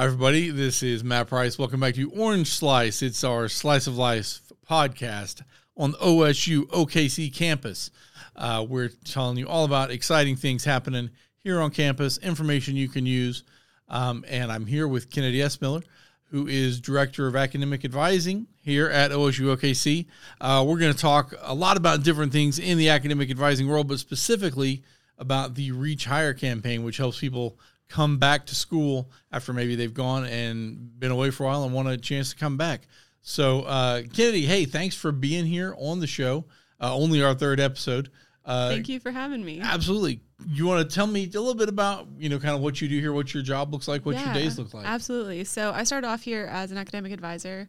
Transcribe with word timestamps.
Hi, 0.00 0.06
everybody. 0.06 0.48
This 0.48 0.82
is 0.82 1.04
Matt 1.04 1.26
Price. 1.26 1.58
Welcome 1.58 1.80
back 1.80 1.94
to 1.96 2.10
Orange 2.12 2.48
Slice. 2.48 3.02
It's 3.02 3.22
our 3.22 3.48
Slice 3.48 3.86
of 3.86 3.98
Life 3.98 4.40
podcast 4.66 5.42
on 5.76 5.90
the 5.90 5.98
OSU 5.98 6.62
OKC 6.68 7.30
campus. 7.30 7.90
Uh, 8.34 8.64
we're 8.66 8.88
telling 9.04 9.36
you 9.36 9.46
all 9.46 9.66
about 9.66 9.90
exciting 9.90 10.36
things 10.36 10.64
happening 10.64 11.10
here 11.40 11.60
on 11.60 11.70
campus, 11.70 12.16
information 12.16 12.76
you 12.76 12.88
can 12.88 13.04
use. 13.04 13.44
Um, 13.90 14.24
and 14.26 14.50
I'm 14.50 14.64
here 14.64 14.88
with 14.88 15.10
Kennedy 15.10 15.40
Essmiller, 15.40 15.82
who 16.30 16.46
is 16.46 16.80
Director 16.80 17.26
of 17.26 17.36
Academic 17.36 17.84
Advising 17.84 18.46
here 18.62 18.88
at 18.88 19.10
OSU 19.10 19.54
OKC. 19.54 20.06
Uh, 20.40 20.64
we're 20.66 20.78
going 20.78 20.94
to 20.94 20.98
talk 20.98 21.34
a 21.42 21.54
lot 21.54 21.76
about 21.76 22.02
different 22.02 22.32
things 22.32 22.58
in 22.58 22.78
the 22.78 22.88
academic 22.88 23.30
advising 23.30 23.68
world, 23.68 23.86
but 23.86 23.98
specifically 23.98 24.82
about 25.18 25.56
the 25.56 25.72
Reach 25.72 26.06
Higher 26.06 26.32
campaign, 26.32 26.84
which 26.84 26.96
helps 26.96 27.20
people 27.20 27.58
come 27.90 28.16
back 28.18 28.46
to 28.46 28.54
school 28.54 29.10
after 29.30 29.52
maybe 29.52 29.74
they've 29.74 29.92
gone 29.92 30.24
and 30.24 30.98
been 30.98 31.10
away 31.10 31.30
for 31.30 31.44
a 31.44 31.46
while 31.48 31.64
and 31.64 31.74
want 31.74 31.88
a 31.88 31.98
chance 31.98 32.30
to 32.30 32.36
come 32.36 32.56
back. 32.56 32.86
So, 33.20 33.62
uh, 33.62 34.02
Kennedy, 34.14 34.46
hey, 34.46 34.64
thanks 34.64 34.96
for 34.96 35.12
being 35.12 35.44
here 35.44 35.74
on 35.76 36.00
the 36.00 36.06
show. 36.06 36.46
Uh, 36.80 36.96
only 36.96 37.22
our 37.22 37.34
third 37.34 37.60
episode. 37.60 38.10
Uh, 38.44 38.70
Thank 38.70 38.88
you 38.88 38.98
for 38.98 39.10
having 39.10 39.44
me. 39.44 39.60
Absolutely. 39.60 40.22
You 40.48 40.66
want 40.66 40.88
to 40.88 40.94
tell 40.94 41.06
me 41.06 41.24
a 41.24 41.38
little 41.38 41.54
bit 41.54 41.68
about, 41.68 42.08
you 42.16 42.30
know, 42.30 42.38
kind 42.38 42.54
of 42.54 42.62
what 42.62 42.80
you 42.80 42.88
do 42.88 42.98
here, 42.98 43.12
what 43.12 43.34
your 43.34 43.42
job 43.42 43.72
looks 43.72 43.86
like, 43.86 44.06
what 44.06 44.14
yeah, 44.14 44.24
your 44.24 44.34
days 44.34 44.58
look 44.58 44.72
like? 44.72 44.86
Absolutely. 44.86 45.44
So 45.44 45.72
I 45.72 45.84
started 45.84 46.06
off 46.06 46.22
here 46.22 46.48
as 46.50 46.72
an 46.72 46.78
academic 46.78 47.12
advisor. 47.12 47.68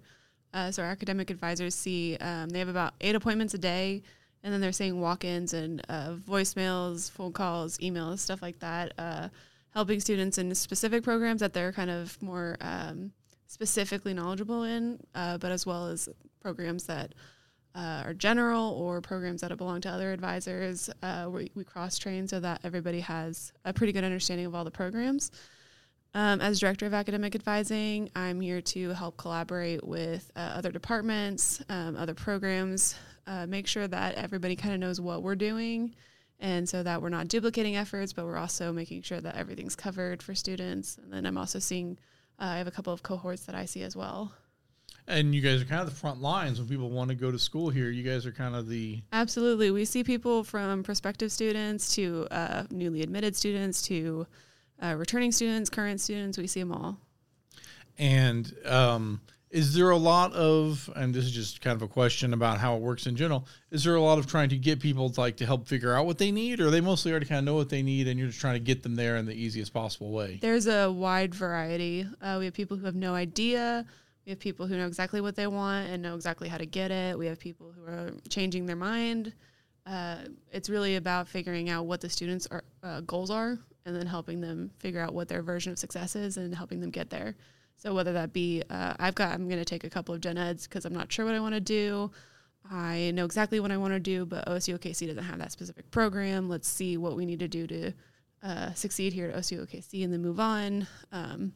Uh, 0.53 0.71
so 0.71 0.83
our 0.83 0.89
academic 0.89 1.29
advisors 1.29 1.75
see 1.75 2.15
um, 2.17 2.49
they 2.49 2.59
have 2.59 2.69
about 2.69 2.93
eight 3.01 3.15
appointments 3.15 3.53
a 3.53 3.57
day, 3.57 4.01
and 4.43 4.53
then 4.53 4.61
they're 4.61 4.71
seeing 4.71 4.99
walk-ins 4.99 5.53
and 5.53 5.81
uh, 5.89 6.13
voicemails, 6.13 7.11
phone 7.11 7.33
calls, 7.33 7.77
emails, 7.79 8.19
stuff 8.19 8.41
like 8.41 8.59
that, 8.59 8.93
uh, 8.97 9.27
helping 9.73 9.99
students 9.99 10.37
in 10.37 10.53
specific 10.55 11.03
programs 11.03 11.41
that 11.41 11.53
they're 11.53 11.71
kind 11.71 11.89
of 11.89 12.21
more 12.21 12.57
um, 12.61 13.11
specifically 13.47 14.13
knowledgeable 14.13 14.63
in, 14.63 14.99
uh, 15.15 15.37
but 15.37 15.51
as 15.51 15.65
well 15.65 15.87
as 15.87 16.09
programs 16.41 16.85
that 16.85 17.13
uh, 17.75 18.03
are 18.05 18.13
general 18.13 18.73
or 18.73 19.01
programs 19.01 19.41
that 19.41 19.55
belong 19.57 19.81
to 19.81 19.89
other 19.89 20.11
advisors. 20.11 20.89
Uh, 21.01 21.27
we, 21.29 21.51
we 21.55 21.63
cross 21.63 21.97
train 21.97 22.27
so 22.27 22.39
that 22.39 22.59
everybody 22.63 22.99
has 22.99 23.53
a 23.65 23.73
pretty 23.73 23.93
good 23.93 24.03
understanding 24.03 24.45
of 24.45 24.55
all 24.55 24.63
the 24.63 24.71
programs. 24.71 25.31
Um, 26.13 26.41
as 26.41 26.59
director 26.59 26.85
of 26.85 26.93
academic 26.93 27.35
advising, 27.35 28.09
I'm 28.15 28.41
here 28.41 28.59
to 28.61 28.89
help 28.89 29.15
collaborate 29.15 29.85
with 29.85 30.29
uh, 30.35 30.39
other 30.39 30.69
departments, 30.71 31.63
um, 31.69 31.95
other 31.95 32.13
programs, 32.13 32.95
uh, 33.27 33.45
make 33.47 33.65
sure 33.65 33.87
that 33.87 34.15
everybody 34.15 34.57
kind 34.57 34.73
of 34.73 34.81
knows 34.81 34.99
what 34.99 35.23
we're 35.23 35.35
doing. 35.35 35.95
And 36.41 36.67
so 36.67 36.81
that 36.81 37.01
we're 37.01 37.09
not 37.09 37.27
duplicating 37.27 37.77
efforts, 37.77 38.13
but 38.13 38.25
we're 38.25 38.37
also 38.37 38.73
making 38.73 39.03
sure 39.03 39.21
that 39.21 39.35
everything's 39.35 39.75
covered 39.75 40.23
for 40.23 40.33
students. 40.33 40.97
And 40.97 41.13
then 41.13 41.25
I'm 41.25 41.37
also 41.37 41.59
seeing 41.59 41.99
uh, 42.39 42.45
I 42.45 42.57
have 42.57 42.67
a 42.67 42.71
couple 42.71 42.91
of 42.91 43.03
cohorts 43.03 43.45
that 43.45 43.53
I 43.53 43.65
see 43.65 43.83
as 43.83 43.95
well. 43.95 44.33
And 45.07 45.35
you 45.35 45.41
guys 45.41 45.61
are 45.61 45.65
kind 45.65 45.81
of 45.81 45.89
the 45.89 45.95
front 45.95 46.21
lines 46.21 46.59
when 46.59 46.67
people 46.67 46.89
want 46.89 47.09
to 47.09 47.15
go 47.15 47.31
to 47.31 47.37
school 47.39 47.69
here. 47.69 47.89
You 47.89 48.03
guys 48.03 48.25
are 48.25 48.31
kind 48.31 48.55
of 48.55 48.67
the 48.67 49.01
absolutely. 49.13 49.69
We 49.71 49.85
see 49.85 50.03
people 50.03 50.43
from 50.43 50.83
prospective 50.83 51.31
students 51.31 51.95
to 51.95 52.27
uh, 52.31 52.63
newly 52.71 53.01
admitted 53.01 53.35
students 53.35 53.81
to 53.83 54.25
uh, 54.81 54.95
returning 54.97 55.31
students, 55.31 55.69
current 55.69 56.01
students. 56.01 56.37
We 56.37 56.47
see 56.47 56.61
them 56.61 56.71
all. 56.71 56.97
And 57.97 58.51
um, 58.65 59.21
is 59.51 59.73
there 59.73 59.89
a 59.89 59.97
lot 59.97 60.31
of 60.33 60.89
and 60.95 61.13
this 61.13 61.25
is 61.25 61.31
just 61.31 61.61
kind 61.61 61.75
of 61.75 61.81
a 61.81 61.87
question 61.87 62.33
about 62.33 62.57
how 62.57 62.75
it 62.75 62.81
works 62.81 63.05
in 63.05 63.15
general 63.15 63.45
is 63.69 63.83
there 63.83 63.95
a 63.95 64.01
lot 64.01 64.17
of 64.17 64.25
trying 64.25 64.49
to 64.49 64.57
get 64.57 64.79
people 64.79 65.09
to 65.09 65.19
like 65.19 65.37
to 65.37 65.45
help 65.45 65.67
figure 65.67 65.93
out 65.93 66.05
what 66.05 66.17
they 66.17 66.31
need 66.31 66.59
or 66.59 66.71
they 66.71 66.81
mostly 66.81 67.11
already 67.11 67.25
kind 67.25 67.39
of 67.39 67.45
know 67.45 67.55
what 67.55 67.69
they 67.69 67.83
need 67.83 68.07
and 68.07 68.17
you're 68.17 68.29
just 68.29 68.39
trying 68.39 68.55
to 68.55 68.59
get 68.59 68.81
them 68.81 68.95
there 68.95 69.17
in 69.17 69.25
the 69.25 69.33
easiest 69.33 69.73
possible 69.73 70.11
way? 70.11 70.39
There's 70.41 70.67
a 70.67 70.91
wide 70.91 71.35
variety. 71.35 72.07
Uh, 72.21 72.37
we 72.39 72.45
have 72.45 72.53
people 72.53 72.77
who 72.77 72.85
have 72.85 72.95
no 72.95 73.13
idea. 73.13 73.85
We 74.25 74.29
have 74.29 74.39
people 74.39 74.67
who 74.67 74.77
know 74.77 74.87
exactly 74.87 75.19
what 75.19 75.35
they 75.35 75.47
want 75.47 75.89
and 75.89 76.01
know 76.01 76.15
exactly 76.15 76.47
how 76.47 76.57
to 76.57 76.65
get 76.65 76.91
it. 76.91 77.17
We 77.17 77.27
have 77.27 77.39
people 77.39 77.73
who 77.75 77.85
are 77.91 78.11
changing 78.29 78.65
their 78.65 78.75
mind. 78.75 79.33
Uh, 79.85 80.17
it's 80.51 80.69
really 80.69 80.95
about 80.95 81.27
figuring 81.27 81.69
out 81.69 81.85
what 81.85 82.01
the 82.01 82.09
students' 82.09 82.47
are, 82.51 82.63
uh, 82.83 83.01
goals 83.01 83.31
are 83.31 83.57
and 83.85 83.95
then 83.95 84.05
helping 84.05 84.39
them 84.39 84.69
figure 84.77 85.01
out 85.01 85.13
what 85.13 85.27
their 85.27 85.41
version 85.41 85.71
of 85.71 85.79
success 85.79 86.15
is 86.15 86.37
and 86.37 86.53
helping 86.53 86.79
them 86.79 86.91
get 86.91 87.09
there 87.09 87.35
so 87.77 87.93
whether 87.93 88.13
that 88.13 88.33
be, 88.33 88.63
uh, 88.69 88.93
I've 88.99 89.15
got, 89.15 89.33
I'm 89.33 89.47
going 89.47 89.59
to 89.59 89.65
take 89.65 89.83
a 89.83 89.89
couple 89.89 90.13
of 90.13 90.21
gen 90.21 90.37
eds 90.37 90.67
because 90.67 90.85
I'm 90.85 90.93
not 90.93 91.11
sure 91.11 91.25
what 91.25 91.35
I 91.35 91.39
want 91.39 91.55
to 91.55 91.61
do. 91.61 92.11
I 92.69 93.11
know 93.11 93.25
exactly 93.25 93.59
what 93.59 93.71
I 93.71 93.77
want 93.77 93.93
to 93.93 93.99
do, 93.99 94.25
but 94.25 94.45
OSU 94.45 94.77
OKC 94.77 95.07
doesn't 95.07 95.23
have 95.23 95.39
that 95.39 95.51
specific 95.51 95.89
program. 95.91 96.47
Let's 96.47 96.67
see 96.67 96.97
what 96.97 97.15
we 97.15 97.25
need 97.25 97.39
to 97.39 97.47
do 97.47 97.67
to 97.67 97.91
uh, 98.43 98.73
succeed 98.73 99.13
here 99.13 99.29
at 99.29 99.35
OSU 99.35 99.65
OKC 99.65 100.03
and 100.03 100.13
then 100.13 100.21
move 100.21 100.39
on. 100.39 100.87
Um, 101.11 101.53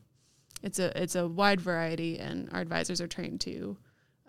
it's 0.64 0.80
a 0.80 1.00
it's 1.00 1.16
a 1.16 1.28
wide 1.28 1.62
variety, 1.62 2.18
and 2.18 2.50
our 2.52 2.60
advisors 2.60 3.00
are 3.00 3.08
trained 3.08 3.42
to 3.42 3.78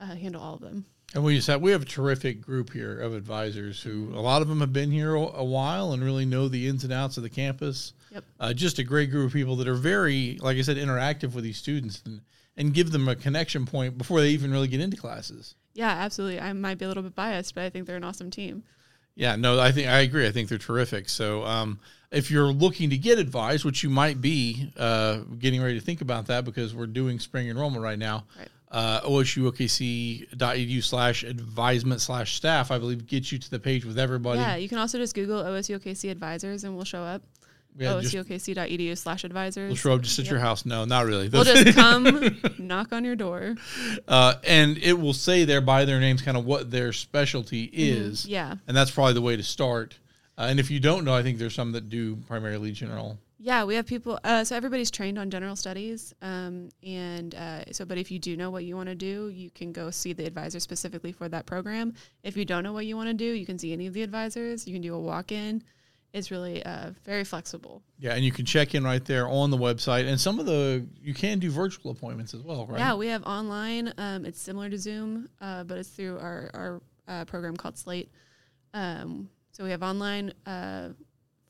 uh, 0.00 0.14
handle 0.14 0.42
all 0.42 0.54
of 0.54 0.60
them. 0.60 0.84
And 1.14 1.24
we 1.24 1.36
just 1.36 1.46
have 1.46 1.62
we 1.62 1.70
have 1.70 1.82
a 1.82 1.86
terrific 1.86 2.40
group 2.40 2.72
here 2.72 3.00
of 3.00 3.14
advisors 3.14 3.82
who 3.82 4.12
a 4.14 4.20
lot 4.20 4.42
of 4.42 4.48
them 4.48 4.60
have 4.60 4.72
been 4.72 4.90
here 4.90 5.14
a 5.14 5.44
while 5.44 5.92
and 5.92 6.02
really 6.02 6.26
know 6.26 6.48
the 6.48 6.68
ins 6.68 6.84
and 6.84 6.92
outs 6.92 7.16
of 7.16 7.22
the 7.22 7.30
campus. 7.30 7.94
Yep. 8.16 8.24
Uh, 8.40 8.52
just 8.54 8.78
a 8.78 8.82
great 8.82 9.10
group 9.10 9.26
of 9.26 9.32
people 9.34 9.56
that 9.56 9.68
are 9.68 9.74
very, 9.74 10.38
like 10.40 10.56
I 10.56 10.62
said, 10.62 10.78
interactive 10.78 11.34
with 11.34 11.44
these 11.44 11.58
students 11.58 12.02
and, 12.06 12.22
and 12.56 12.72
give 12.72 12.90
them 12.90 13.08
a 13.08 13.14
connection 13.14 13.66
point 13.66 13.98
before 13.98 14.20
they 14.20 14.30
even 14.30 14.50
really 14.50 14.68
get 14.68 14.80
into 14.80 14.96
classes. 14.96 15.54
Yeah, 15.74 15.90
absolutely. 15.90 16.40
I 16.40 16.54
might 16.54 16.78
be 16.78 16.86
a 16.86 16.88
little 16.88 17.02
bit 17.02 17.14
biased, 17.14 17.54
but 17.54 17.64
I 17.64 17.70
think 17.70 17.86
they're 17.86 17.96
an 17.96 18.04
awesome 18.04 18.30
team. 18.30 18.62
Yeah, 19.14 19.36
no, 19.36 19.60
I 19.60 19.70
think 19.70 19.88
I 19.88 20.00
agree. 20.00 20.26
I 20.26 20.30
think 20.30 20.48
they're 20.48 20.56
terrific. 20.56 21.10
So, 21.10 21.44
um, 21.44 21.78
if 22.10 22.30
you're 22.30 22.52
looking 22.52 22.90
to 22.90 22.96
get 22.96 23.18
advice, 23.18 23.64
which 23.64 23.82
you 23.82 23.90
might 23.90 24.20
be 24.20 24.70
uh, 24.78 25.18
getting 25.38 25.60
ready 25.60 25.78
to 25.78 25.84
think 25.84 26.00
about 26.00 26.26
that 26.26 26.44
because 26.44 26.74
we're 26.74 26.86
doing 26.86 27.18
spring 27.18 27.48
enrollment 27.48 27.82
right 27.82 27.98
now, 27.98 28.24
right 28.38 28.48
uh, 28.70 29.00
osuokc.edu 29.02 30.82
slash 30.82 31.24
advisement 31.24 32.00
slash 32.00 32.34
staff, 32.34 32.70
I 32.70 32.78
believe, 32.78 33.06
gets 33.06 33.32
you 33.32 33.38
to 33.38 33.50
the 33.50 33.58
page 33.58 33.84
with 33.84 33.98
everybody. 33.98 34.40
Yeah, 34.40 34.56
you 34.56 34.68
can 34.68 34.78
also 34.78 34.98
just 34.98 35.14
Google 35.14 35.42
OSUOKC 35.42 36.10
advisors 36.10 36.64
and 36.64 36.74
we'll 36.74 36.84
show 36.84 37.02
up. 37.02 37.22
Yeah, 37.78 37.92
OSUOKC.edu 37.92 38.96
slash 38.96 39.24
advisors. 39.24 39.68
We'll 39.68 39.76
show 39.76 39.94
up 39.94 40.02
just 40.02 40.18
at 40.18 40.24
yep. 40.24 40.32
your 40.32 40.40
house. 40.40 40.64
No, 40.64 40.84
not 40.84 41.06
really. 41.06 41.28
We'll 41.28 41.44
just 41.44 41.74
come 41.76 42.40
knock 42.58 42.92
on 42.92 43.04
your 43.04 43.16
door. 43.16 43.56
Uh, 44.08 44.34
and 44.46 44.78
it 44.78 44.94
will 44.94 45.12
say 45.12 45.44
there 45.44 45.60
by 45.60 45.84
their 45.84 46.00
names 46.00 46.22
kind 46.22 46.36
of 46.36 46.44
what 46.46 46.70
their 46.70 46.92
specialty 46.92 47.66
mm-hmm. 47.66 47.74
is. 47.76 48.22
Mm-hmm. 48.22 48.30
Yeah. 48.30 48.54
And 48.66 48.76
that's 48.76 48.90
probably 48.90 49.14
the 49.14 49.22
way 49.22 49.36
to 49.36 49.42
start. 49.42 49.98
Uh, 50.38 50.46
and 50.48 50.60
if 50.60 50.70
you 50.70 50.80
don't 50.80 51.04
know, 51.04 51.14
I 51.14 51.22
think 51.22 51.38
there's 51.38 51.54
some 51.54 51.72
that 51.72 51.88
do 51.88 52.16
primarily 52.16 52.72
general 52.72 53.18
yeah, 53.46 53.62
we 53.62 53.76
have 53.76 53.86
people. 53.86 54.18
Uh, 54.24 54.42
so 54.42 54.56
everybody's 54.56 54.90
trained 54.90 55.20
on 55.20 55.30
general 55.30 55.54
studies, 55.54 56.12
um, 56.20 56.70
and 56.82 57.32
uh, 57.34 57.70
so. 57.70 57.84
But 57.84 57.96
if 57.96 58.10
you 58.10 58.18
do 58.18 58.36
know 58.36 58.50
what 58.50 58.64
you 58.64 58.74
want 58.74 58.88
to 58.88 58.96
do, 58.96 59.28
you 59.28 59.50
can 59.50 59.70
go 59.70 59.90
see 59.92 60.12
the 60.12 60.24
advisor 60.26 60.58
specifically 60.58 61.12
for 61.12 61.28
that 61.28 61.46
program. 61.46 61.94
If 62.24 62.36
you 62.36 62.44
don't 62.44 62.64
know 62.64 62.72
what 62.72 62.86
you 62.86 62.96
want 62.96 63.08
to 63.08 63.14
do, 63.14 63.24
you 63.24 63.46
can 63.46 63.56
see 63.56 63.72
any 63.72 63.86
of 63.86 63.94
the 63.94 64.02
advisors. 64.02 64.66
You 64.66 64.72
can 64.72 64.82
do 64.82 64.94
a 64.94 64.98
walk-in. 64.98 65.62
It's 66.16 66.30
really 66.30 66.64
uh, 66.64 66.92
very 67.04 67.24
flexible. 67.24 67.82
Yeah, 67.98 68.14
and 68.14 68.24
you 68.24 68.32
can 68.32 68.46
check 68.46 68.74
in 68.74 68.82
right 68.82 69.04
there 69.04 69.28
on 69.28 69.50
the 69.50 69.58
website, 69.58 70.08
and 70.08 70.18
some 70.18 70.40
of 70.40 70.46
the 70.46 70.86
you 70.98 71.12
can 71.12 71.38
do 71.38 71.50
virtual 71.50 71.90
appointments 71.90 72.32
as 72.32 72.42
well, 72.42 72.66
right? 72.66 72.78
Yeah, 72.78 72.94
we 72.94 73.08
have 73.08 73.22
online. 73.24 73.92
Um, 73.98 74.24
it's 74.24 74.40
similar 74.40 74.70
to 74.70 74.78
Zoom, 74.78 75.28
uh, 75.42 75.64
but 75.64 75.76
it's 75.76 75.90
through 75.90 76.18
our 76.18 76.50
our 76.54 76.82
uh, 77.06 77.26
program 77.26 77.54
called 77.54 77.76
Slate. 77.76 78.10
Um, 78.72 79.28
so 79.52 79.62
we 79.62 79.70
have 79.72 79.82
online 79.82 80.32
uh, 80.46 80.88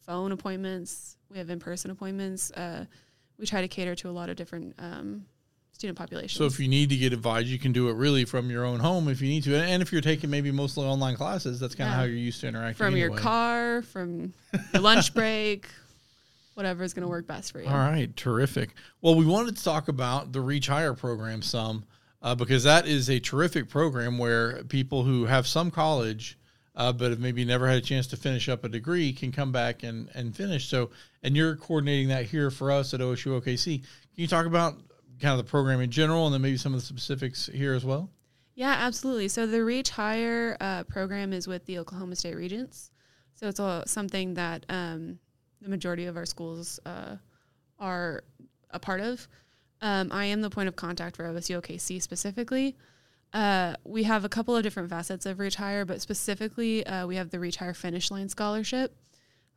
phone 0.04 0.32
appointments. 0.32 1.16
We 1.30 1.38
have 1.38 1.48
in 1.48 1.60
person 1.60 1.92
appointments. 1.92 2.50
Uh, 2.50 2.86
we 3.38 3.46
try 3.46 3.60
to 3.60 3.68
cater 3.68 3.94
to 3.94 4.08
a 4.08 4.10
lot 4.10 4.30
of 4.30 4.36
different 4.36 4.74
um, 4.80 5.26
student 5.76 5.98
population. 5.98 6.38
So 6.38 6.46
if 6.46 6.58
you 6.58 6.68
need 6.68 6.88
to 6.88 6.96
get 6.96 7.12
advice, 7.12 7.44
you 7.44 7.58
can 7.58 7.72
do 7.72 7.90
it 7.90 7.96
really 7.96 8.24
from 8.24 8.50
your 8.50 8.64
own 8.64 8.80
home 8.80 9.08
if 9.08 9.20
you 9.20 9.28
need 9.28 9.44
to. 9.44 9.54
And 9.54 9.82
if 9.82 9.92
you're 9.92 10.00
taking 10.00 10.30
maybe 10.30 10.50
mostly 10.50 10.86
online 10.86 11.16
classes, 11.16 11.60
that's 11.60 11.74
kind 11.74 11.88
of 11.88 11.92
yeah. 11.92 11.98
how 11.98 12.04
you're 12.04 12.16
used 12.16 12.40
to 12.40 12.48
interacting. 12.48 12.76
From 12.76 12.94
anyway. 12.94 13.00
your 13.00 13.18
car, 13.18 13.82
from 13.82 14.32
your 14.72 14.82
lunch 14.82 15.12
break, 15.12 15.68
whatever 16.54 16.82
is 16.82 16.94
going 16.94 17.02
to 17.02 17.08
work 17.08 17.26
best 17.26 17.52
for 17.52 17.60
you. 17.60 17.68
All 17.68 17.74
right, 17.74 18.14
terrific. 18.16 18.70
Well, 19.02 19.16
we 19.16 19.26
wanted 19.26 19.54
to 19.58 19.62
talk 19.62 19.88
about 19.88 20.32
the 20.32 20.40
Reach 20.40 20.66
Higher 20.66 20.94
program 20.94 21.42
some 21.42 21.84
uh, 22.22 22.34
because 22.34 22.64
that 22.64 22.86
is 22.86 23.10
a 23.10 23.20
terrific 23.20 23.68
program 23.68 24.16
where 24.16 24.64
people 24.64 25.02
who 25.02 25.26
have 25.26 25.46
some 25.46 25.70
college 25.70 26.38
uh, 26.74 26.90
but 26.90 27.10
have 27.10 27.20
maybe 27.20 27.44
never 27.44 27.68
had 27.68 27.76
a 27.76 27.82
chance 27.82 28.06
to 28.06 28.16
finish 28.16 28.48
up 28.48 28.64
a 28.64 28.68
degree 28.68 29.12
can 29.12 29.30
come 29.30 29.52
back 29.52 29.82
and, 29.82 30.08
and 30.14 30.34
finish. 30.34 30.68
So, 30.68 30.90
and 31.22 31.36
you're 31.36 31.56
coordinating 31.56 32.08
that 32.08 32.24
here 32.24 32.50
for 32.50 32.70
us 32.70 32.94
at 32.94 33.00
OSU 33.00 33.40
OKC. 33.40 33.80
Can 33.80 33.88
you 34.14 34.26
talk 34.26 34.46
about 34.46 34.76
kind 35.20 35.32
of 35.32 35.38
the 35.38 35.50
program 35.50 35.80
in 35.80 35.90
general 35.90 36.26
and 36.26 36.34
then 36.34 36.42
maybe 36.42 36.56
some 36.56 36.74
of 36.74 36.80
the 36.80 36.86
specifics 36.86 37.46
here 37.46 37.74
as 37.74 37.84
well? 37.84 38.10
Yeah, 38.54 38.74
absolutely. 38.78 39.28
So 39.28 39.46
the 39.46 39.62
Reach 39.62 39.90
Higher 39.90 40.56
uh, 40.60 40.84
program 40.84 41.32
is 41.32 41.46
with 41.46 41.66
the 41.66 41.78
Oklahoma 41.78 42.16
State 42.16 42.36
Regents. 42.36 42.90
So 43.34 43.48
it's 43.48 43.60
a, 43.60 43.82
something 43.86 44.34
that 44.34 44.64
um, 44.70 45.18
the 45.60 45.68
majority 45.68 46.06
of 46.06 46.16
our 46.16 46.24
schools 46.24 46.80
uh, 46.86 47.16
are 47.78 48.24
a 48.70 48.78
part 48.78 49.00
of. 49.00 49.28
Um, 49.82 50.10
I 50.10 50.24
am 50.26 50.40
the 50.40 50.48
point 50.48 50.68
of 50.68 50.76
contact 50.76 51.16
for 51.16 51.24
OSU 51.24 51.60
OKC 51.60 52.00
specifically. 52.00 52.76
Uh, 53.32 53.74
we 53.84 54.04
have 54.04 54.24
a 54.24 54.28
couple 54.28 54.56
of 54.56 54.62
different 54.62 54.88
facets 54.88 55.26
of 55.26 55.38
Reach 55.38 55.56
Higher, 55.56 55.84
but 55.84 56.00
specifically, 56.00 56.86
uh, 56.86 57.06
we 57.06 57.16
have 57.16 57.28
the 57.30 57.38
Reach 57.38 57.56
Higher 57.56 57.74
Finish 57.74 58.10
Line 58.10 58.30
Scholarship. 58.30 58.96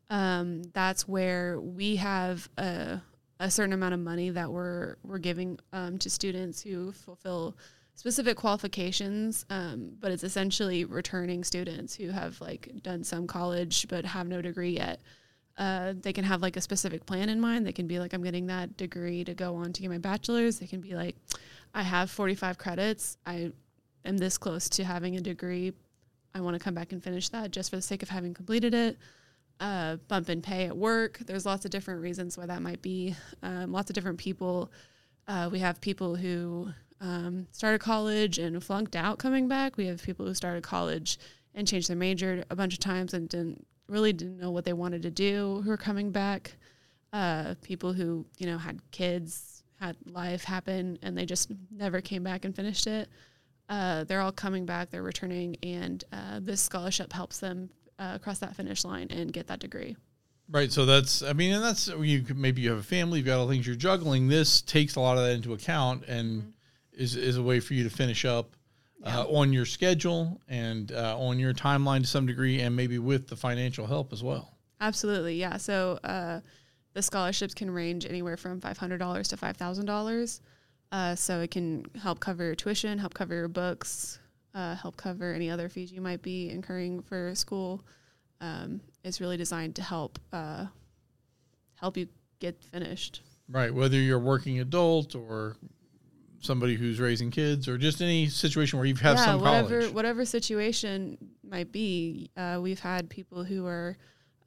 Um, 0.09 0.63
that's 0.73 1.07
where 1.07 1.61
we 1.61 1.95
have 1.97 2.49
a, 2.57 3.01
a 3.39 3.49
certain 3.49 3.73
amount 3.73 3.93
of 3.93 3.99
money 3.99 4.29
that 4.29 4.51
we're 4.51 4.95
we're 5.03 5.17
giving 5.17 5.59
um, 5.73 5.97
to 5.99 6.09
students 6.09 6.61
who 6.61 6.91
fulfill 6.91 7.55
specific 7.95 8.37
qualifications, 8.37 9.45
um, 9.49 9.91
but 9.99 10.11
it's 10.11 10.23
essentially 10.23 10.85
returning 10.85 11.43
students 11.43 11.95
who 11.95 12.09
have 12.09 12.39
like 12.39 12.69
done 12.81 13.03
some 13.03 13.27
college 13.27 13.87
but 13.89 14.05
have 14.05 14.27
no 14.27 14.41
degree 14.41 14.71
yet. 14.71 15.01
Uh, 15.57 15.93
they 16.01 16.13
can 16.13 16.23
have 16.23 16.41
like 16.41 16.55
a 16.55 16.61
specific 16.61 17.05
plan 17.05 17.27
in 17.27 17.41
mind. 17.41 17.67
They 17.67 17.73
can 17.73 17.87
be 17.87 17.99
like, 17.99 18.13
I'm 18.13 18.23
getting 18.23 18.47
that 18.47 18.77
degree 18.77 19.25
to 19.25 19.33
go 19.33 19.55
on 19.55 19.73
to 19.73 19.81
get 19.81 19.91
my 19.91 19.97
bachelor's. 19.97 20.59
They 20.59 20.67
can 20.67 20.79
be 20.79 20.95
like, 20.95 21.17
I 21.73 21.83
have 21.83 22.09
45 22.09 22.57
credits. 22.57 23.17
I 23.25 23.51
am 24.05 24.17
this 24.17 24.37
close 24.37 24.69
to 24.69 24.85
having 24.85 25.17
a 25.17 25.21
degree. 25.21 25.73
I 26.33 26.39
want 26.39 26.55
to 26.57 26.63
come 26.63 26.73
back 26.73 26.93
and 26.93 27.03
finish 27.03 27.27
that 27.29 27.51
just 27.51 27.69
for 27.69 27.75
the 27.75 27.81
sake 27.81 28.01
of 28.01 28.09
having 28.09 28.33
completed 28.33 28.73
it. 28.73 28.97
Uh, 29.59 29.97
bump 30.07 30.29
in 30.29 30.41
pay 30.41 30.65
at 30.65 30.77
work. 30.77 31.19
There's 31.25 31.45
lots 31.45 31.65
of 31.65 31.71
different 31.71 32.01
reasons 32.01 32.37
why 32.37 32.45
that 32.45 32.61
might 32.61 32.81
be. 32.81 33.15
Um, 33.43 33.71
lots 33.73 33.89
of 33.89 33.93
different 33.93 34.17
people. 34.17 34.71
Uh, 35.27 35.49
we 35.51 35.59
have 35.59 35.81
people 35.81 36.15
who 36.15 36.69
um, 37.01 37.47
started 37.51 37.79
college 37.79 38.39
and 38.39 38.63
flunked 38.63 38.95
out 38.95 39.19
coming 39.19 39.47
back. 39.47 39.77
We 39.77 39.87
have 39.87 40.01
people 40.01 40.25
who 40.25 40.33
started 40.33 40.63
college 40.63 41.19
and 41.53 41.67
changed 41.67 41.89
their 41.89 41.97
major 41.97 42.43
a 42.49 42.55
bunch 42.55 42.73
of 42.73 42.79
times 42.79 43.13
and 43.13 43.27
didn't 43.27 43.65
really 43.87 44.13
didn't 44.13 44.37
know 44.37 44.51
what 44.51 44.65
they 44.65 44.73
wanted 44.73 45.01
to 45.01 45.11
do 45.11 45.61
who 45.63 45.71
are 45.71 45.77
coming 45.77 46.11
back. 46.11 46.55
Uh, 47.11 47.55
people 47.63 47.91
who 47.91 48.25
you 48.37 48.45
know 48.45 48.57
had 48.57 48.79
kids, 48.91 49.63
had 49.79 49.95
life 50.05 50.43
happen, 50.43 50.97
and 51.01 51.17
they 51.17 51.25
just 51.25 51.51
never 51.71 52.01
came 52.01 52.23
back 52.23 52.45
and 52.45 52.55
finished 52.55 52.87
it. 52.87 53.09
Uh, 53.67 54.03
they're 54.03 54.21
all 54.21 54.31
coming 54.31 54.65
back. 54.65 54.89
They're 54.89 55.03
returning, 55.03 55.55
and 55.63 56.03
uh, 56.11 56.39
this 56.41 56.61
scholarship 56.61 57.13
helps 57.13 57.39
them 57.39 57.69
uh, 57.99 58.17
cross 58.17 58.39
that 58.39 58.55
finish 58.55 58.83
line 58.83 59.07
and 59.11 59.31
get 59.31 59.47
that 59.47 59.59
degree. 59.59 59.95
Right. 60.51 60.71
So 60.71 60.85
that's, 60.85 61.21
I 61.21 61.33
mean, 61.33 61.53
and 61.53 61.63
that's 61.63 61.89
you 61.89 62.25
maybe 62.35 62.63
you 62.63 62.71
have 62.71 62.79
a 62.79 62.83
family, 62.83 63.19
you've 63.19 63.27
got 63.27 63.37
all 63.37 63.47
things 63.47 63.67
you're 63.67 63.75
juggling. 63.75 64.27
This 64.27 64.61
takes 64.61 64.95
a 64.95 64.99
lot 64.99 65.17
of 65.17 65.23
that 65.23 65.33
into 65.33 65.53
account 65.53 66.05
and 66.07 66.41
mm-hmm. 66.41 66.49
is 66.93 67.15
is 67.15 67.37
a 67.37 67.43
way 67.43 67.59
for 67.59 67.75
you 67.75 67.83
to 67.83 67.89
finish 67.91 68.25
up 68.25 68.55
uh, 69.05 69.25
on 69.27 69.53
your 69.53 69.65
schedule 69.65 70.41
and 70.47 70.91
uh, 70.91 71.15
on 71.19 71.37
your 71.37 71.53
timeline 71.53 72.01
to 72.01 72.07
some 72.07 72.25
degree, 72.25 72.61
and 72.61 72.75
maybe 72.75 72.97
with 72.97 73.27
the 73.27 73.35
financial 73.35 73.85
help 73.85 74.11
as 74.11 74.23
well. 74.23 74.57
Absolutely. 74.81 75.35
Yeah. 75.35 75.57
So 75.57 75.99
uh, 76.03 76.39
the 76.93 77.01
scholarships 77.01 77.53
can 77.53 77.69
range 77.69 78.05
anywhere 78.05 78.37
from 78.37 78.59
five 78.59 78.77
hundred 78.77 78.97
dollars 78.97 79.27
to 79.27 79.37
five 79.37 79.55
thousand 79.55 79.85
dollars. 79.85 80.41
Uh, 80.91 81.13
so 81.13 81.41
it 81.41 81.51
can 81.51 81.85
help 82.01 82.19
cover 82.19 82.43
your 82.43 82.55
tuition, 82.55 82.97
help 82.97 83.13
cover 83.13 83.35
your 83.35 83.47
books, 83.47 84.17
uh, 84.53 84.75
help 84.75 84.97
cover 84.97 85.33
any 85.33 85.49
other 85.49 85.69
fees 85.69 85.91
you 85.91 86.01
might 86.01 86.21
be 86.21 86.49
incurring 86.49 87.01
for 87.01 87.33
school. 87.35 87.81
Um, 88.41 88.81
it's 89.03 89.19
really 89.21 89.37
designed 89.37 89.75
to 89.75 89.81
help 89.81 90.19
uh, 90.31 90.65
help 91.75 91.97
you 91.97 92.07
get 92.39 92.63
finished. 92.63 93.21
Right, 93.49 93.73
whether 93.73 93.97
you're 93.97 94.17
a 94.17 94.21
working 94.21 94.59
adult 94.59 95.15
or 95.15 95.55
somebody 96.41 96.75
who's 96.75 96.99
raising 96.99 97.31
kids 97.31 97.67
or 97.67 97.77
just 97.77 98.01
any 98.01 98.27
situation 98.27 98.79
where 98.79 98.85
you've 98.85 99.01
had 99.01 99.17
yeah, 99.17 99.25
some 99.25 99.41
whatever, 99.41 99.79
college. 99.79 99.93
Whatever 99.93 100.25
situation 100.25 101.17
might 101.43 101.71
be, 101.71 102.29
uh, 102.37 102.59
we've 102.61 102.79
had 102.79 103.09
people 103.09 103.43
who 103.43 103.65
are 103.65 103.97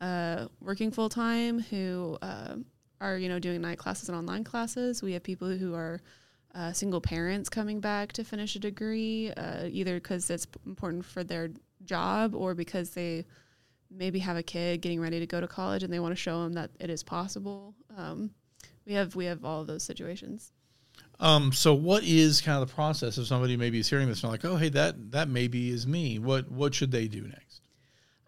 uh, 0.00 0.46
working 0.60 0.90
full 0.90 1.08
time 1.08 1.60
who 1.60 2.16
uh, 2.22 2.54
are 3.00 3.18
you 3.18 3.28
know 3.28 3.38
doing 3.38 3.60
night 3.60 3.78
classes 3.78 4.08
and 4.08 4.16
online 4.16 4.44
classes. 4.44 5.02
We 5.02 5.12
have 5.12 5.22
people 5.22 5.48
who 5.48 5.74
are 5.74 6.00
uh, 6.54 6.72
single 6.72 7.00
parents 7.00 7.48
coming 7.48 7.80
back 7.80 8.12
to 8.12 8.24
finish 8.24 8.56
a 8.56 8.58
degree, 8.58 9.32
uh, 9.32 9.68
either 9.70 9.94
because 9.94 10.28
it's 10.30 10.46
important 10.66 11.04
for 11.04 11.24
their 11.24 11.50
job 11.84 12.34
or 12.34 12.54
because 12.54 12.90
they 12.90 13.24
maybe 13.90 14.18
have 14.18 14.36
a 14.36 14.42
kid 14.42 14.80
getting 14.80 15.00
ready 15.00 15.20
to 15.20 15.26
go 15.26 15.40
to 15.40 15.48
college 15.48 15.82
and 15.82 15.92
they 15.92 15.98
want 15.98 16.12
to 16.12 16.20
show 16.20 16.42
them 16.42 16.54
that 16.54 16.70
it 16.80 16.90
is 16.90 17.02
possible. 17.02 17.74
Um, 17.96 18.30
we 18.86 18.94
have 18.94 19.14
we 19.14 19.26
have 19.26 19.44
all 19.44 19.60
of 19.60 19.66
those 19.66 19.82
situations. 19.82 20.52
Um, 21.20 21.52
so 21.52 21.72
what 21.72 22.02
is 22.02 22.40
kind 22.40 22.60
of 22.60 22.68
the 22.68 22.74
process 22.74 23.16
if 23.16 23.26
somebody 23.26 23.56
maybe 23.56 23.78
is 23.78 23.88
hearing 23.88 24.08
this 24.08 24.22
and 24.22 24.32
like, 24.32 24.44
oh, 24.44 24.56
hey, 24.56 24.70
that 24.70 25.12
that 25.12 25.28
maybe 25.28 25.70
is 25.70 25.86
me. 25.86 26.18
What 26.18 26.50
what 26.50 26.74
should 26.74 26.90
they 26.90 27.06
do 27.06 27.22
next? 27.22 27.60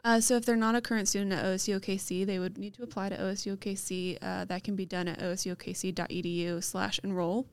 Uh, 0.05 0.21
so 0.21 0.37
if 0.37 0.45
they're 0.45 0.55
not 0.55 0.75
a 0.75 0.83
current 0.83 1.09
student 1.09 1.33
at 1.33 1.45
OSU 1.45 1.81
OKC, 1.81 2.27
they 2.27 2.39
would 2.39 2.59
need 2.59 2.75
to 2.75 2.83
apply 2.83 3.09
to 3.09 3.17
OSU 3.17 3.57
OKC. 3.57 4.19
Uh, 4.21 4.45
that 4.45 4.63
can 4.63 4.77
be 4.77 4.85
done 4.85 5.09
at 5.09 5.19
osuokc.edu 5.19 6.63
slash 6.63 7.01
enroll. 7.03 7.47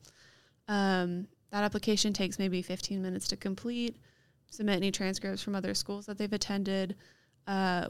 Um, 0.68 1.28
that 1.50 1.64
application 1.64 2.12
takes 2.12 2.38
maybe 2.38 2.62
15 2.62 3.02
minutes 3.02 3.28
to 3.28 3.36
complete. 3.36 3.96
Submit 4.50 4.76
any 4.76 4.90
transcripts 4.90 5.42
from 5.42 5.54
other 5.54 5.74
schools 5.74 6.06
that 6.06 6.18
they've 6.18 6.32
attended. 6.32 6.96
Uh, 7.46 7.88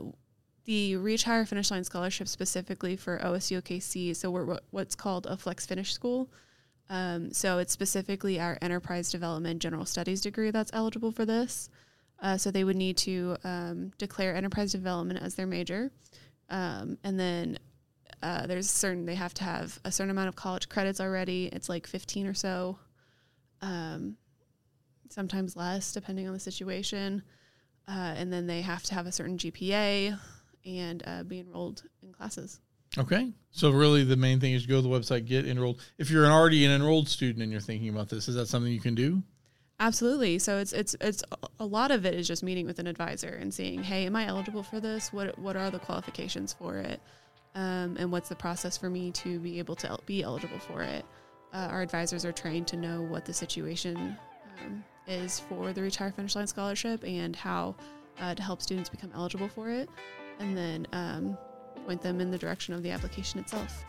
the 0.64 0.96
Reach 0.96 1.24
Higher 1.24 1.44
Finish 1.44 1.70
Line 1.70 1.84
Scholarship 1.84 2.28
specifically 2.28 2.96
for 2.96 3.19
OSU 3.19 3.60
OKC, 3.60 4.14
so 4.14 4.30
we're 4.30 4.58
what's 4.70 4.94
called 4.94 5.26
a 5.26 5.36
Flex 5.36 5.66
Finish 5.66 5.92
School. 5.92 6.30
Um, 6.88 7.32
so 7.32 7.58
it's 7.58 7.72
specifically 7.72 8.38
our 8.38 8.58
Enterprise 8.62 9.10
Development 9.10 9.60
General 9.60 9.84
Studies 9.84 10.20
degree 10.20 10.50
that's 10.50 10.70
eligible 10.72 11.10
for 11.10 11.24
this. 11.24 11.69
Uh, 12.20 12.36
so 12.36 12.50
they 12.50 12.62
would 12.62 12.76
need 12.76 12.96
to 12.98 13.36
um, 13.42 13.90
declare 13.98 14.36
enterprise 14.36 14.70
development 14.70 15.20
as 15.20 15.34
their 15.34 15.46
major, 15.46 15.90
um, 16.50 16.96
and 17.02 17.19
then 17.19 17.58
uh, 18.22 18.46
there's 18.46 18.70
certain 18.70 19.04
they 19.04 19.14
have 19.14 19.34
to 19.34 19.44
have 19.44 19.78
a 19.84 19.92
certain 19.92 20.10
amount 20.10 20.28
of 20.28 20.36
college 20.36 20.68
credits 20.68 21.00
already. 21.00 21.46
It's 21.52 21.68
like 21.68 21.86
15 21.86 22.26
or 22.26 22.34
so, 22.34 22.78
um, 23.60 24.16
sometimes 25.10 25.56
less 25.56 25.92
depending 25.92 26.26
on 26.26 26.32
the 26.32 26.40
situation. 26.40 27.22
Uh, 27.88 28.14
and 28.16 28.32
then 28.32 28.46
they 28.46 28.62
have 28.62 28.82
to 28.84 28.94
have 28.94 29.06
a 29.06 29.12
certain 29.12 29.38
GPA 29.38 30.18
and 30.64 31.02
uh, 31.06 31.22
be 31.24 31.40
enrolled 31.40 31.82
in 32.02 32.12
classes. 32.12 32.60
Okay, 32.98 33.32
so 33.50 33.70
really 33.70 34.04
the 34.04 34.16
main 34.16 34.38
thing 34.38 34.52
is 34.52 34.66
go 34.66 34.76
to 34.76 34.82
the 34.82 34.88
website, 34.88 35.24
get 35.24 35.46
enrolled. 35.46 35.80
If 35.96 36.10
you're 36.10 36.24
an 36.24 36.30
already 36.30 36.64
an 36.66 36.70
enrolled 36.70 37.08
student 37.08 37.42
and 37.42 37.50
you're 37.50 37.60
thinking 37.60 37.88
about 37.88 38.10
this, 38.10 38.28
is 38.28 38.34
that 38.34 38.46
something 38.46 38.70
you 38.70 38.80
can 38.80 38.94
do? 38.94 39.22
Absolutely. 39.80 40.38
So 40.38 40.58
it's 40.58 40.72
it's 40.72 40.94
it's 41.00 41.24
a 41.58 41.66
lot 41.66 41.90
of 41.90 42.04
it 42.04 42.14
is 42.14 42.28
just 42.28 42.42
meeting 42.42 42.66
with 42.66 42.78
an 42.78 42.86
advisor 42.86 43.28
and 43.28 43.52
seeing, 43.52 43.82
hey, 43.82 44.04
am 44.06 44.14
I 44.14 44.26
eligible 44.26 44.62
for 44.62 44.78
this? 44.78 45.12
What 45.12 45.38
what 45.38 45.56
are 45.56 45.70
the 45.70 45.78
qualifications 45.78 46.52
for 46.52 46.76
it? 46.76 47.00
Um, 47.54 47.96
and 47.98 48.10
what's 48.10 48.28
the 48.28 48.34
process 48.34 48.78
for 48.78 48.88
me 48.88 49.10
to 49.12 49.38
be 49.38 49.58
able 49.58 49.76
to 49.76 49.98
be 50.06 50.22
eligible 50.22 50.58
for 50.58 50.82
it. 50.82 51.04
Uh, 51.52 51.68
our 51.70 51.82
advisors 51.82 52.24
are 52.24 52.32
trained 52.32 52.66
to 52.68 52.76
know 52.76 53.02
what 53.02 53.26
the 53.26 53.34
situation 53.34 54.16
um, 54.64 54.82
is 55.06 55.40
for 55.40 55.72
the 55.74 55.82
Reach 55.82 55.96
Higher 55.96 56.12
Finish 56.12 56.34
Line 56.34 56.46
Scholarship 56.46 57.04
and 57.04 57.36
how 57.36 57.74
uh, 58.20 58.34
to 58.34 58.42
help 58.42 58.62
students 58.62 58.88
become 58.88 59.10
eligible 59.14 59.48
for 59.48 59.68
it, 59.68 59.90
and 60.38 60.56
then 60.56 60.86
um, 60.92 61.36
point 61.86 62.00
them 62.00 62.20
in 62.20 62.30
the 62.30 62.38
direction 62.38 62.72
of 62.72 62.82
the 62.82 62.90
application 62.90 63.38
itself. 63.40 63.84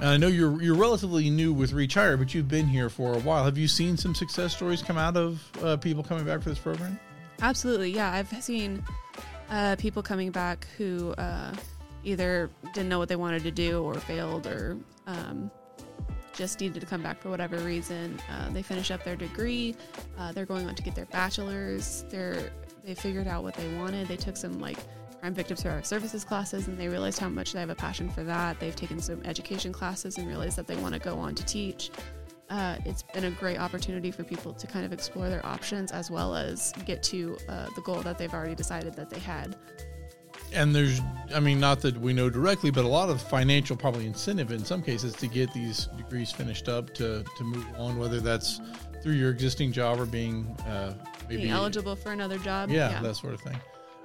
I 0.00 0.16
know 0.16 0.26
you're 0.26 0.60
you're 0.60 0.74
relatively 0.74 1.30
new 1.30 1.52
with 1.52 1.72
Reach 1.72 1.94
Higher, 1.94 2.16
but 2.16 2.34
you've 2.34 2.48
been 2.48 2.66
here 2.66 2.90
for 2.90 3.14
a 3.14 3.20
while. 3.20 3.44
Have 3.44 3.56
you 3.56 3.68
seen 3.68 3.96
some 3.96 4.14
success 4.14 4.56
stories 4.56 4.82
come 4.82 4.98
out 4.98 5.16
of 5.16 5.40
uh, 5.62 5.76
people 5.76 6.02
coming 6.02 6.24
back 6.24 6.42
for 6.42 6.48
this 6.48 6.58
program? 6.58 6.98
Absolutely, 7.40 7.90
yeah. 7.90 8.12
I've 8.12 8.42
seen 8.42 8.82
uh, 9.50 9.76
people 9.76 10.02
coming 10.02 10.30
back 10.32 10.66
who 10.76 11.12
uh, 11.12 11.54
either 12.04 12.50
didn't 12.72 12.88
know 12.88 12.98
what 12.98 13.08
they 13.08 13.16
wanted 13.16 13.42
to 13.42 13.50
do 13.50 13.82
or 13.82 13.94
failed 13.94 14.46
or 14.46 14.76
um, 15.06 15.50
just 16.32 16.60
needed 16.60 16.80
to 16.80 16.86
come 16.86 17.02
back 17.02 17.20
for 17.20 17.30
whatever 17.30 17.56
reason. 17.58 18.18
Uh, 18.30 18.50
they 18.50 18.62
finish 18.62 18.90
up 18.90 19.04
their 19.04 19.16
degree. 19.16 19.76
Uh, 20.18 20.32
they're 20.32 20.46
going 20.46 20.66
on 20.68 20.74
to 20.74 20.82
get 20.82 20.94
their 20.94 21.06
bachelor's. 21.06 22.04
They're 22.10 22.50
they 22.84 22.94
figured 22.94 23.26
out 23.26 23.42
what 23.42 23.54
they 23.54 23.72
wanted. 23.76 24.08
They 24.08 24.16
took 24.16 24.36
some 24.36 24.60
like 24.60 24.76
crime 25.20 25.32
victim 25.32 25.56
services 25.56 26.22
classes 26.22 26.68
and 26.68 26.76
they 26.76 26.88
realized 26.88 27.18
how 27.18 27.30
much 27.30 27.52
they 27.54 27.60
have 27.60 27.70
a 27.70 27.74
passion 27.74 28.10
for 28.10 28.24
that. 28.24 28.60
They've 28.60 28.76
taken 28.76 29.00
some 29.00 29.22
education 29.24 29.72
classes 29.72 30.18
and 30.18 30.28
realized 30.28 30.56
that 30.56 30.66
they 30.66 30.76
want 30.76 30.92
to 30.94 31.00
go 31.00 31.16
on 31.18 31.34
to 31.34 31.44
teach. 31.44 31.90
Uh, 32.50 32.76
it's 32.84 33.02
been 33.02 33.24
a 33.24 33.30
great 33.30 33.58
opportunity 33.58 34.10
for 34.10 34.22
people 34.22 34.52
to 34.52 34.66
kind 34.66 34.84
of 34.84 34.92
explore 34.92 35.30
their 35.30 35.44
options 35.46 35.92
as 35.92 36.10
well 36.10 36.36
as 36.36 36.74
get 36.84 37.02
to 37.04 37.38
uh, 37.48 37.68
the 37.74 37.80
goal 37.80 38.02
that 38.02 38.18
they've 38.18 38.34
already 38.34 38.54
decided 38.54 38.94
that 38.94 39.08
they 39.08 39.18
had 39.18 39.56
and 40.54 40.74
there's 40.74 41.00
i 41.34 41.40
mean 41.40 41.58
not 41.58 41.80
that 41.80 41.98
we 42.00 42.12
know 42.12 42.30
directly 42.30 42.70
but 42.70 42.84
a 42.84 42.88
lot 42.88 43.08
of 43.08 43.20
financial 43.20 43.76
probably 43.76 44.06
incentive 44.06 44.52
in 44.52 44.64
some 44.64 44.82
cases 44.82 45.12
to 45.14 45.26
get 45.26 45.52
these 45.52 45.86
degrees 45.96 46.30
finished 46.30 46.68
up 46.68 46.92
to 46.94 47.24
to 47.36 47.44
move 47.44 47.66
on 47.76 47.98
whether 47.98 48.20
that's 48.20 48.60
through 49.02 49.12
your 49.12 49.30
existing 49.30 49.70
job 49.70 50.00
or 50.00 50.06
being 50.06 50.46
uh, 50.66 50.94
maybe 51.28 51.42
being 51.42 51.52
eligible 51.52 51.94
for 51.94 52.12
another 52.12 52.38
job. 52.38 52.70
Yeah, 52.70 52.90
yeah, 52.90 53.02
that 53.02 53.16
sort 53.16 53.34
of 53.34 53.40
thing. 53.42 53.56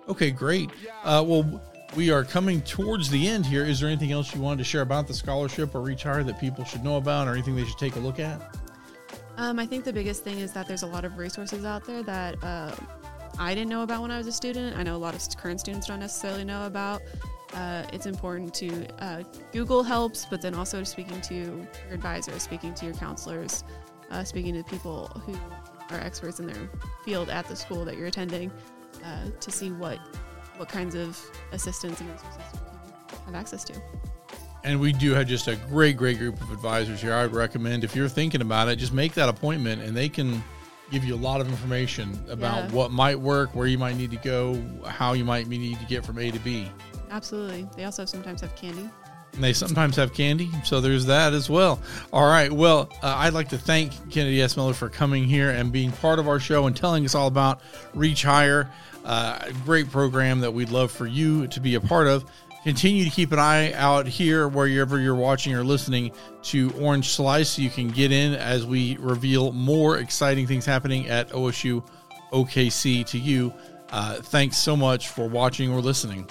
Okay 0.09 0.29
great. 0.29 0.69
Uh, 1.03 1.23
well 1.25 1.61
we 1.95 2.11
are 2.11 2.23
coming 2.23 2.61
towards 2.61 3.09
the 3.09 3.27
end 3.27 3.45
here. 3.45 3.63
Is 3.63 3.79
there 3.79 3.89
anything 3.89 4.11
else 4.11 4.35
you 4.35 4.41
wanted 4.41 4.57
to 4.59 4.63
share 4.63 4.81
about 4.81 5.07
the 5.07 5.13
scholarship 5.13 5.73
or 5.73 5.81
Reach 5.81 6.03
Higher 6.03 6.23
that 6.23 6.39
people 6.39 6.63
should 6.63 6.83
know 6.83 6.97
about 6.97 7.27
or 7.27 7.31
anything 7.31 7.55
they 7.55 7.65
should 7.65 7.79
take 7.79 7.95
a 7.95 7.99
look 7.99 8.19
at? 8.19 8.55
Um, 9.37 9.57
I 9.57 9.65
think 9.65 9.85
the 9.85 9.93
biggest 9.93 10.23
thing 10.23 10.39
is 10.39 10.51
that 10.51 10.67
there's 10.67 10.83
a 10.83 10.87
lot 10.87 11.05
of 11.05 11.17
resources 11.17 11.65
out 11.65 11.85
there 11.85 12.03
that 12.03 12.43
uh, 12.43 12.75
I 13.39 13.55
didn't 13.55 13.69
know 13.69 13.83
about 13.83 14.01
when 14.01 14.11
I 14.11 14.17
was 14.17 14.27
a 14.27 14.33
student. 14.33 14.77
I 14.77 14.83
know 14.83 14.97
a 14.97 14.97
lot 14.97 15.15
of 15.15 15.37
current 15.37 15.61
students 15.61 15.87
don't 15.87 16.01
necessarily 16.01 16.43
know 16.43 16.65
about. 16.65 17.01
Uh, 17.53 17.85
it's 17.93 18.05
important 18.05 18.53
to 18.55 18.85
uh, 19.01 19.23
Google 19.53 19.81
helps, 19.81 20.25
but 20.25 20.41
then 20.41 20.53
also 20.53 20.83
speaking 20.83 21.21
to 21.21 21.33
your 21.33 21.67
advisors, 21.89 22.43
speaking 22.43 22.73
to 22.75 22.85
your 22.85 22.93
counselors, 22.95 23.63
uh, 24.11 24.25
speaking 24.25 24.53
to 24.55 24.63
people 24.69 25.07
who 25.25 25.33
are 25.95 26.01
experts 26.01 26.41
in 26.41 26.47
their 26.47 26.69
field 27.05 27.29
at 27.29 27.47
the 27.47 27.55
school 27.55 27.85
that 27.85 27.97
you're 27.97 28.07
attending 28.07 28.51
uh, 29.05 29.29
to 29.39 29.51
see 29.51 29.71
what 29.71 29.99
what 30.57 30.67
kinds 30.67 30.93
of 30.93 31.17
assistance 31.53 32.01
and 32.01 32.11
resources 32.11 32.41
you 32.53 33.17
can 33.17 33.25
have 33.27 33.35
access 33.35 33.63
to. 33.63 33.81
And 34.65 34.81
we 34.81 34.91
do 34.91 35.13
have 35.13 35.25
just 35.25 35.47
a 35.47 35.55
great, 35.55 35.95
great 35.95 36.17
group 36.17 36.41
of 36.41 36.51
advisors 36.51 37.01
here. 37.01 37.13
I 37.13 37.23
would 37.23 37.33
recommend 37.33 37.85
if 37.85 37.95
you're 37.95 38.09
thinking 38.09 38.41
about 38.41 38.67
it, 38.67 38.75
just 38.75 38.91
make 38.91 39.13
that 39.13 39.29
appointment 39.29 39.81
and 39.81 39.95
they 39.95 40.09
can 40.09 40.43
give 40.91 41.03
you 41.03 41.15
a 41.15 41.17
lot 41.17 41.41
of 41.41 41.47
information 41.47 42.17
about 42.29 42.65
Yeah. 42.65 42.71
what 42.71 42.91
might 42.91 43.19
work, 43.19 43.55
where 43.55 43.67
you 43.67 43.77
might 43.77 43.95
need 43.97 44.11
to 44.11 44.17
go, 44.17 44.61
how 44.87 45.13
you 45.13 45.23
might 45.25 45.47
need 45.47 45.79
to 45.79 45.85
get 45.85 46.05
from 46.05 46.17
A 46.19 46.31
to 46.31 46.39
B. 46.39 46.69
Absolutely. 47.11 47.67
They 47.75 47.85
also 47.85 48.05
sometimes 48.05 48.41
have 48.41 48.55
candy. 48.55 48.89
And 49.33 49.43
they 49.43 49.53
sometimes 49.53 49.95
have 49.97 50.13
candy, 50.13 50.49
so 50.63 50.81
there's 50.81 51.05
that 51.05 51.33
as 51.33 51.49
well. 51.49 51.79
All 52.11 52.27
right. 52.27 52.51
Well, 52.51 52.89
uh, 53.03 53.13
I'd 53.17 53.33
like 53.33 53.49
to 53.49 53.57
thank 53.59 53.91
Kennedy 54.09 54.37
Essmiller 54.39 54.73
for 54.73 54.89
coming 54.89 55.23
here 55.25 55.51
and 55.51 55.71
being 55.71 55.91
part 55.91 56.17
of 56.17 56.27
our 56.27 56.39
show 56.39 56.65
and 56.65 56.75
telling 56.75 57.05
us 57.05 57.13
all 57.13 57.27
about 57.27 57.61
Reach 57.93 58.23
Higher. 58.23 58.67
Uh, 59.05 59.37
a 59.41 59.53
great 59.65 59.89
program 59.91 60.39
that 60.41 60.51
we'd 60.53 60.69
love 60.69 60.91
for 60.91 61.05
you 61.07 61.47
to 61.47 61.59
be 61.59 61.75
a 61.75 61.81
part 61.81 62.07
of. 62.07 62.25
Continue 62.63 63.05
to 63.05 63.09
keep 63.09 63.31
an 63.31 63.39
eye 63.39 63.71
out 63.73 64.05
here 64.05 64.47
wherever 64.47 64.99
you're 64.99 65.15
watching 65.15 65.55
or 65.55 65.63
listening 65.63 66.11
to 66.43 66.71
Orange 66.79 67.09
Slice 67.09 67.51
so 67.51 67.61
you 67.61 67.69
can 67.69 67.87
get 67.87 68.11
in 68.11 68.35
as 68.35 68.65
we 68.65 68.97
reveal 68.97 69.53
more 69.53 69.97
exciting 69.97 70.45
things 70.45 70.65
happening 70.65 71.07
at 71.07 71.29
OSU 71.29 71.83
OKC 72.33 73.05
to 73.05 73.17
you. 73.17 73.53
Uh, 73.91 74.15
thanks 74.15 74.57
so 74.57 74.75
much 74.75 75.07
for 75.07 75.27
watching 75.27 75.71
or 75.71 75.79
listening. 75.81 76.29